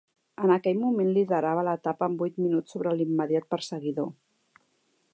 [0.45, 4.13] En aquell moment liderava l'etapa amb vuit minuts sobre l'immediat perseguidor.